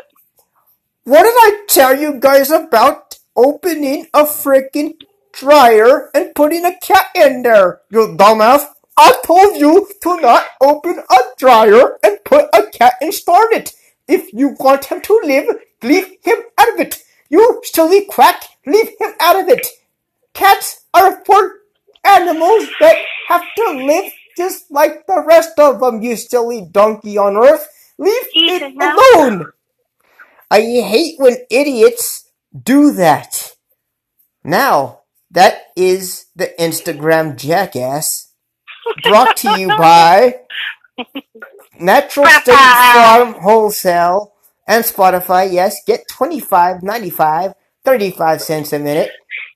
What 1.05 1.23
did 1.25 1.35
I 1.37 1.65
tell 1.69 1.99
you 1.99 2.15
guys 2.21 2.51
about 2.51 3.19
opening 3.37 4.07
a 4.15 4.25
freaking 4.25 4.95
dryer 5.33 6.11
and 6.15 6.35
putting 6.35 6.65
a 6.65 6.77
cat 6.81 7.07
in 7.15 7.43
there? 7.43 7.83
You 7.91 8.17
dumbass! 8.17 8.67
I 8.97 9.15
told 9.25 9.57
you 9.57 9.89
to 10.03 10.21
not 10.21 10.47
open 10.63 10.99
a 10.99 11.19
dryer 11.39 11.99
and 12.05 12.19
put 12.25 12.47
a 12.55 12.67
cat 12.73 12.95
and 13.01 13.15
start 13.15 13.53
it. 13.53 13.73
If 14.09 14.33
you 14.33 14.57
want 14.61 14.87
him 14.87 15.01
to 15.03 15.21
live, 15.25 15.47
leave 15.83 16.07
him 16.23 16.39
out 16.59 16.75
of 16.75 16.81
it. 16.81 17.03
You 17.29 17.61
silly 17.65 18.05
quack, 18.05 18.45
leave 18.67 18.89
him 19.01 19.13
out 19.21 19.41
of 19.41 19.49
it. 19.49 19.67
Cats 20.35 20.85
are 20.95 21.25
for 21.25 21.53
animals 22.05 22.69
that 22.81 22.97
have 23.29 23.43
to 23.57 23.71
live 23.85 24.13
just 24.37 24.71
like 24.71 25.07
the 25.07 25.25
rest 25.27 25.59
of 25.59 25.81
them, 25.81 26.03
you 26.03 26.15
silly 26.17 26.69
donkey 26.71 27.17
on 27.17 27.37
earth. 27.37 27.67
Leave 27.99 28.29
it 28.35 28.75
no. 28.75 28.95
alone. 28.95 29.47
I 30.51 30.61
hate 30.61 31.19
when 31.19 31.39
idiots 31.51 32.31
do 32.57 32.93
that. 32.93 33.53
Now, 34.45 35.01
that 35.31 35.63
is 35.75 36.27
the 36.37 36.53
Instagram 36.59 37.37
jackass 37.37 38.33
brought 39.03 39.37
to 39.39 39.59
you 39.59 39.69
by 39.79 40.41
Natural 41.81 42.27
State 42.27 42.55
Farm 42.55 43.35
Wholesale 43.35 44.33
and 44.67 44.85
Spotify. 44.85 45.53
Yes, 45.53 45.77
get 45.87 46.09
twenty 46.09 46.41
five 46.41 46.83
ninety 46.83 47.11
five, 47.11 47.55
thirty 47.85 48.11
five 48.11 48.41
cents 48.43 48.73
a 48.73 48.79
minute, 48.79 49.11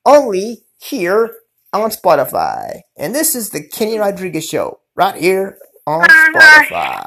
only 0.04 0.64
here 0.78 1.34
on 1.72 1.90
Spotify. 1.90 2.80
And 2.96 3.14
this 3.14 3.34
is 3.34 3.50
the 3.50 3.62
Kenny 3.62 3.98
Rodriguez 3.98 4.48
Show, 4.48 4.80
right 4.94 5.16
here 5.16 5.58
on 5.86 6.06
Spotify. 6.06 7.04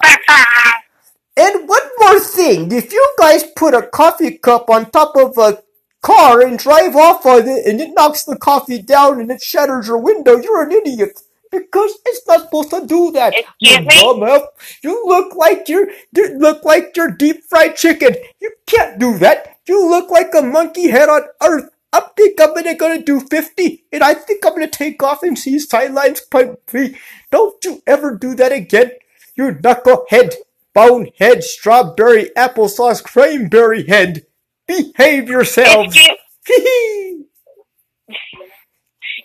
And 1.35 1.67
one 1.67 1.81
more 1.99 2.19
thing, 2.19 2.71
if 2.71 2.93
you 2.93 3.15
guys 3.17 3.43
put 3.55 3.73
a 3.73 3.87
coffee 3.87 4.37
cup 4.37 4.69
on 4.69 4.91
top 4.91 5.15
of 5.15 5.37
a 5.37 5.63
car 6.01 6.41
and 6.41 6.59
drive 6.59 6.95
off 6.95 7.25
on 7.25 7.47
it 7.47 7.65
and 7.65 7.81
it 7.81 7.93
knocks 7.93 8.23
the 8.23 8.37
coffee 8.37 8.81
down 8.81 9.19
and 9.19 9.31
it 9.31 9.41
shatters 9.41 9.87
your 9.87 9.97
window, 9.97 10.37
you're 10.37 10.61
an 10.61 10.71
idiot. 10.71 11.19
Because 11.53 11.93
it's 12.07 12.27
not 12.27 12.41
supposed 12.41 12.71
to 12.71 12.87
do 12.87 13.11
that. 13.11 13.35
You 13.61 13.79
me? 13.81 14.41
You 14.83 15.07
look 15.07 15.35
like 15.35 15.69
you're 15.69 15.87
you 16.15 16.39
look 16.39 16.65
like 16.65 16.97
you're 16.97 17.11
deep 17.11 17.43
fried 17.45 17.75
chicken. 17.77 18.15
You 18.41 18.51
can't 18.67 18.99
do 18.99 19.19
that. 19.19 19.57
You 19.67 19.87
look 19.89 20.09
like 20.11 20.33
a 20.35 20.41
monkey 20.41 20.89
head 20.89 21.09
on 21.09 21.23
earth. 21.43 21.69
I 21.93 22.01
think 22.17 22.41
I'm 22.41 22.55
gonna 22.55 22.75
gonna 22.75 23.03
do 23.03 23.21
50 23.21 23.85
and 23.93 24.03
I 24.03 24.15
think 24.15 24.45
I'm 24.45 24.53
gonna 24.53 24.67
take 24.67 25.03
off 25.03 25.23
and 25.23 25.37
see 25.37 25.59
sidelines 25.59 26.21
point 26.21 26.59
three. 26.67 26.97
Don't 27.31 27.63
you 27.63 27.83
ever 27.87 28.17
do 28.17 28.35
that 28.35 28.51
again. 28.51 28.93
You 29.35 29.51
knucklehead, 29.53 30.35
bonehead, 30.73 31.43
strawberry, 31.43 32.31
applesauce, 32.35 33.03
cranberry 33.03 33.85
head. 33.87 34.25
Behave 34.67 35.29
yourselves. 35.29 35.95
Excuse, 35.95 37.27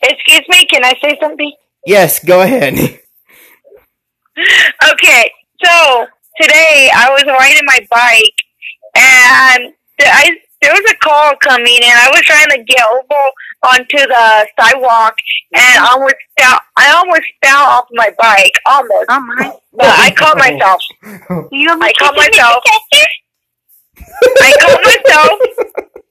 excuse 0.03 0.47
me, 0.49 0.67
can 0.67 0.85
I 0.85 0.95
say 1.03 1.19
something? 1.21 1.53
Yes, 1.87 2.19
go 2.25 2.43
ahead. 2.43 3.01
Okay, 4.93 5.29
so 5.65 6.07
today 6.41 6.89
I 6.95 7.11
was 7.11 7.25
riding 7.27 7.65
my 7.65 7.81
bike 7.91 8.39
and 8.95 9.75
I 9.99 10.31
there 10.63 10.73
was 10.73 10.93
a 10.93 10.97
call 10.99 11.35
coming 11.43 11.81
and 11.83 11.99
I 11.99 12.09
was 12.13 12.23
trying 12.23 12.47
to 12.51 12.63
get 12.63 12.87
over 12.87 13.31
onto 13.67 13.99
the 13.99 14.47
sidewalk 14.59 15.15
and 15.55 15.83
I 15.83 15.91
almost 15.91 16.15
fell 16.39 16.61
I 16.77 16.93
almost 16.93 17.27
fell 17.43 17.63
off 17.63 17.87
my 17.95 18.15
bike. 18.17 18.53
Almost. 18.67 19.07
Oh 19.09 19.21
my. 19.21 19.57
But 19.73 19.87
I 19.89 20.11
caught 20.13 20.39
myself. 20.39 20.81
You 21.51 21.71
I 21.71 21.93
caught 21.99 22.15
myself. 22.15 22.63
I 24.41 24.55
caught 24.61 24.83
myself 24.85 25.41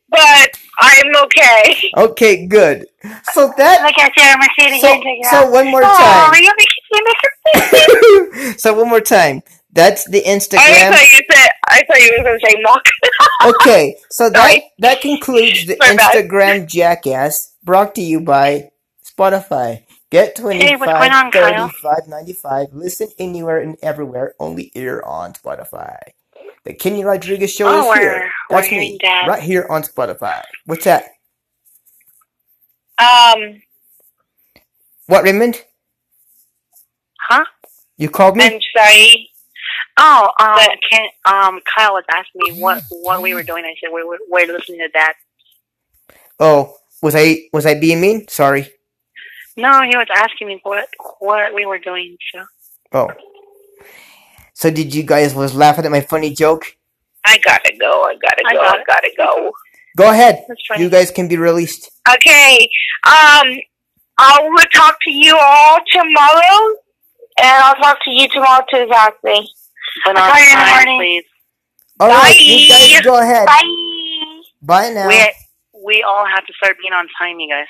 but 0.10 0.52
I'm 0.80 1.16
okay. 1.26 1.92
Okay, 1.98 2.46
good. 2.48 2.88
So 3.38 3.54
that 3.58 3.82
Like 3.84 3.96
I 4.00 4.10
said, 4.18 4.34
I'm 4.34 4.40
gonna 4.40 4.50
say 4.58 4.66
it 4.78 4.82
so 4.82 4.88
again. 4.90 5.02
check 5.04 5.18
it 5.20 5.26
so 5.30 5.50
one 5.52 5.68
more 5.72 5.84
Oh, 5.84 5.98
time. 5.98 6.34
you 6.42 6.52
make 6.58 6.68
you 6.92 7.02
make 7.06 7.18
it. 7.24 8.60
so 8.60 8.74
one 8.74 8.90
more 8.90 9.02
time. 9.02 9.44
That's 9.72 10.06
the 10.10 10.24
Instagram. 10.24 10.58
I 10.58 10.90
thought 10.90 11.12
you 11.12 11.22
said 11.32 11.50
I 11.68 11.84
thought 11.86 12.00
you 12.02 12.16
were 12.18 12.24
gonna 12.24 12.40
say 12.44 12.56
mock. 12.62 12.84
Okay, 13.46 13.96
so 14.10 14.30
that 14.32 14.36
Sorry. 14.40 14.72
that 14.80 15.02
concludes 15.02 15.68
the 15.68 15.76
bad. 15.78 16.00
Instagram 16.00 16.68
jackass 16.68 17.54
brought 17.64 17.94
to 17.96 18.02
you 18.02 18.22
by 18.22 18.72
Spotify. 19.06 19.84
Get 20.10 20.36
25, 20.38 20.68
Hey, 20.70 20.76
what's 20.78 20.92
going 20.92 21.12
on, 21.12 21.32
35, 21.32 22.08
95. 22.08 22.68
Listen 22.74 23.10
anywhere 23.20 23.60
and 23.60 23.78
everywhere, 23.84 24.34
only 24.40 24.72
here 24.74 25.04
on 25.06 25.34
Spotify. 25.34 25.98
The 26.64 26.74
Kenny 26.74 27.04
Rodriguez 27.04 27.54
show 27.54 27.68
Oh, 27.68 27.92
is 27.94 28.00
here. 28.00 28.32
That's 28.50 28.72
me, 28.72 28.98
that. 29.04 29.26
right 29.28 29.44
here 29.44 29.68
on 29.70 29.84
Spotify. 29.84 30.42
What's 30.66 30.86
that? 30.86 31.06
Um 33.00 33.62
What, 35.08 35.24
Raymond? 35.24 35.64
Huh? 37.30 37.46
You 37.98 38.10
called 38.10 38.38
me? 38.38 38.46
I'm 38.46 38.60
sorry. 38.76 39.30
Oh, 40.00 40.30
um, 40.40 40.56
But- 40.56 40.78
can, 40.90 41.08
um, 41.26 41.60
Kyle 41.76 41.94
was 41.94 42.04
asking 42.12 42.42
me 42.56 42.62
what 42.62 42.84
what 42.90 43.22
we 43.22 43.34
were 43.34 43.44
doing. 43.44 43.66
I 43.66 43.74
said 43.82 43.92
we 43.94 44.04
were, 44.04 44.18
we're 44.30 44.48
listening 44.48 44.80
to 44.80 44.90
that. 44.94 45.14
oh, 46.40 46.76
was 47.02 47.16
I 47.16 47.50
was 47.54 47.66
I 47.66 47.74
being 47.80 48.00
mean? 48.02 48.28
Sorry. 48.28 48.70
No, 49.56 49.82
he 49.82 49.98
was 49.98 50.08
asking 50.16 50.48
me 50.48 50.60
what 50.64 50.88
what 51.20 51.54
we 51.54 51.66
were 51.66 51.80
doing. 51.80 52.18
So 52.34 52.46
Oh. 52.94 53.10
So 54.54 54.70
did 54.72 54.94
you 54.94 55.04
guys 55.04 55.34
was 55.36 55.54
laughing 55.56 55.86
at 55.86 55.92
my 55.92 56.02
funny 56.02 56.34
joke? 56.34 56.76
I 57.26 57.38
gotta 57.40 57.76
go. 57.80 58.04
I 58.04 58.16
gotta 58.16 58.44
I 58.46 58.54
go. 58.54 58.60
got 58.62 58.80
I 58.80 58.84
gotta 58.86 59.10
go. 59.18 59.52
Go 59.98 60.12
ahead. 60.12 60.46
You 60.78 60.90
guys 60.90 61.10
can 61.10 61.28
be 61.28 61.38
released. 61.38 61.90
Okay. 62.08 62.70
Um, 63.06 63.48
I 64.20 64.40
will 64.44 64.66
talk 64.72 64.98
to 65.02 65.12
you 65.12 65.36
all 65.40 65.80
tomorrow, 65.92 66.76
and 67.42 67.64
I'll 67.64 67.76
talk 67.76 67.98
to 68.04 68.12
you 68.12 68.28
tomorrow 68.30 68.64
too, 68.72 68.88
Zachary. 68.88 69.48
but 70.06 70.16
I'll 70.16 70.32
call 70.32 70.40
you 70.40 70.52
in 70.54 70.60
the 70.60 70.72
morning. 70.86 71.00
please. 71.00 71.24
All 72.00 72.10
right, 72.10 72.40
you 72.40 72.70
guys 72.70 73.02
go 73.02 73.20
ahead. 73.20 73.48
Bye. 73.48 73.64
Bye 74.62 74.90
now. 74.94 75.08
We 75.08 75.34
we 75.84 76.04
all 76.08 76.26
have 76.28 76.46
to 76.46 76.54
start 76.62 76.78
being 76.80 76.94
on 76.94 77.08
time, 77.20 77.40
you 77.40 77.50
guys. 77.50 77.66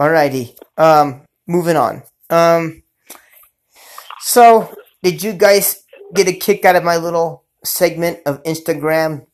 Alrighty. 0.00 0.56
Um, 0.78 1.22
moving 1.46 1.76
on. 1.76 2.02
Um, 2.30 2.82
So, 4.20 4.74
did 5.02 5.22
you 5.22 5.32
guys 5.32 5.82
get 6.14 6.28
a 6.28 6.32
kick 6.32 6.64
out 6.64 6.76
of 6.76 6.84
my 6.84 6.96
little 6.96 7.44
segment 7.64 8.20
of 8.26 8.42
Instagram 8.44 9.26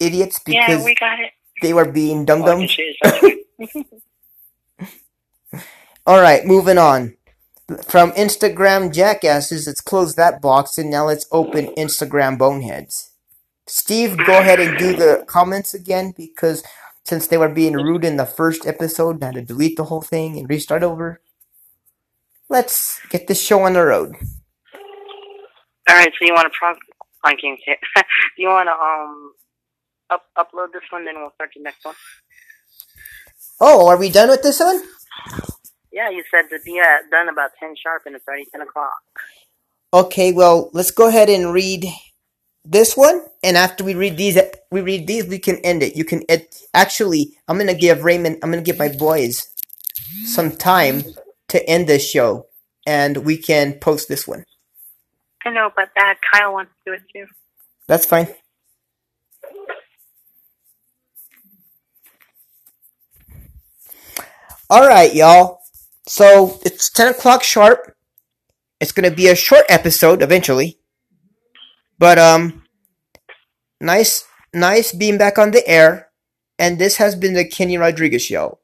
idiots 0.00 0.40
Yeah, 0.46 0.66
because 0.68 0.84
we 0.84 0.94
got 0.96 1.20
it. 1.20 1.32
they 1.62 1.72
were 1.72 1.90
being 1.90 2.24
dum 2.24 2.42
oh, 2.42 2.44
Well, 2.44 2.52
I 2.52 2.56
can 2.56 2.68
dums? 2.68 2.70
show 2.70 2.82
you 2.82 2.94
something. 3.04 3.38
All 6.06 6.20
right, 6.20 6.44
moving 6.44 6.78
on. 6.78 7.16
From 7.86 8.12
Instagram 8.12 8.92
jackasses, 8.92 9.66
let's 9.66 9.80
close 9.80 10.14
that 10.16 10.42
box 10.42 10.76
and 10.78 10.90
now 10.90 11.06
let's 11.06 11.26
open 11.32 11.68
Instagram 11.76 12.36
boneheads. 12.38 13.10
Steve, 13.66 14.18
go 14.26 14.40
ahead 14.40 14.60
and 14.60 14.76
do 14.78 14.94
the 14.94 15.24
comments 15.26 15.72
again 15.72 16.12
because 16.16 16.62
since 17.04 17.26
they 17.26 17.38
were 17.38 17.48
being 17.48 17.74
rude 17.74 18.04
in 18.04 18.16
the 18.18 18.26
first 18.26 18.66
episode, 18.66 19.22
I 19.22 19.26
had 19.26 19.34
to 19.36 19.42
delete 19.42 19.76
the 19.76 19.84
whole 19.84 20.02
thing 20.02 20.38
and 20.38 20.48
restart 20.48 20.82
over. 20.82 21.22
Let's 22.50 23.00
get 23.10 23.26
this 23.26 23.40
show 23.42 23.62
on 23.62 23.72
the 23.72 23.84
road. 23.84 24.16
All 25.88 25.96
right, 25.96 26.12
so 26.18 26.24
you 26.26 26.32
want 26.32 26.50
to 26.50 26.58
prog? 26.58 26.76
I 27.22 27.34
can't 27.34 27.58
say. 27.64 27.72
it. 27.72 28.06
you 28.38 28.48
want 28.48 28.68
to 28.68 28.72
um 28.72 29.32
up 30.10 30.22
upload 30.38 30.72
this 30.72 30.82
one, 30.90 31.04
then 31.04 31.14
we'll 31.16 31.32
start 31.34 31.50
the 31.54 31.62
next 31.62 31.84
one. 31.84 31.94
Oh, 33.60 33.88
are 33.88 33.96
we 33.96 34.10
done 34.10 34.28
with 34.28 34.42
this 34.42 34.60
one? 34.60 34.82
Yeah, 35.92 36.10
you 36.10 36.24
said 36.30 36.48
to 36.50 36.58
be 36.64 36.80
uh, 36.80 36.98
done 37.10 37.28
about 37.28 37.50
ten 37.60 37.74
sharp, 37.80 38.02
and 38.06 38.16
it's 38.16 38.26
already 38.26 38.46
ten 38.50 38.62
o'clock. 38.62 38.92
Okay, 39.92 40.32
well, 40.32 40.70
let's 40.72 40.90
go 40.90 41.08
ahead 41.08 41.28
and 41.28 41.52
read 41.52 41.86
this 42.64 42.96
one, 42.96 43.22
and 43.42 43.56
after 43.56 43.84
we 43.84 43.94
read 43.94 44.16
these, 44.16 44.38
we 44.72 44.80
read 44.80 45.06
these, 45.06 45.26
we 45.26 45.38
can 45.38 45.56
end 45.58 45.82
it. 45.82 45.96
You 45.96 46.04
can 46.04 46.22
it, 46.28 46.56
actually. 46.72 47.36
I'm 47.46 47.58
gonna 47.58 47.74
give 47.74 48.04
Raymond. 48.04 48.38
I'm 48.42 48.50
gonna 48.50 48.62
give 48.62 48.78
my 48.78 48.88
boys 48.88 49.46
some 50.24 50.50
time 50.50 51.02
to 51.48 51.64
end 51.68 51.86
this 51.86 52.08
show, 52.08 52.46
and 52.86 53.18
we 53.18 53.36
can 53.36 53.74
post 53.74 54.08
this 54.08 54.26
one. 54.26 54.44
I 55.44 55.50
know, 55.50 55.70
but 55.76 55.90
that 55.96 56.18
Kyle 56.32 56.52
wants 56.52 56.72
to 56.86 56.92
do 56.92 56.94
it 56.96 57.02
too. 57.12 57.26
That's 57.86 58.06
fine. 58.06 58.28
All 64.70 64.86
right, 64.86 65.14
y'all. 65.14 65.60
So 66.06 66.58
it's 66.64 66.90
ten 66.90 67.08
o'clock 67.08 67.42
sharp. 67.42 67.94
It's 68.80 68.92
gonna 68.92 69.10
be 69.10 69.28
a 69.28 69.36
short 69.36 69.64
episode 69.68 70.22
eventually, 70.22 70.78
but 71.98 72.18
um, 72.18 72.64
nice, 73.80 74.24
nice 74.54 74.92
being 74.92 75.18
back 75.18 75.38
on 75.38 75.50
the 75.52 75.66
air. 75.68 76.08
And 76.58 76.78
this 76.78 76.96
has 76.98 77.16
been 77.16 77.34
the 77.34 77.44
Kenny 77.44 77.76
Rodriguez 77.78 78.22
Show, 78.22 78.60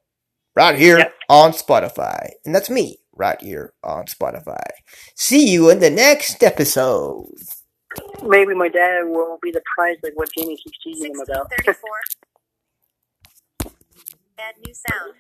right 0.54 0.78
here 0.78 0.99
Yep. 0.99 1.14
on 1.28 1.52
Spotify, 1.52 2.30
and 2.44 2.54
that's 2.54 2.70
me 2.70 3.00
right 3.20 3.40
here 3.40 3.74
on 3.84 4.06
Spotify. 4.06 4.64
See 5.16 5.50
you 5.50 5.70
in 5.70 5.80
the 5.80 5.90
next 5.90 6.42
episode. 6.42 7.28
Maybe 8.24 8.54
my 8.54 8.68
dad 8.68 9.02
will 9.04 9.38
be 9.42 9.52
the 9.52 9.62
prize, 9.76 9.98
like 10.02 10.14
what 10.16 10.30
Jamie 10.36 10.56
keeps 10.56 10.78
teasing 10.82 11.12
him 11.14 11.20
about. 11.20 11.50
1634. 11.50 11.90
Add 14.40 14.54
new 14.66 14.74
sound. 14.74 15.14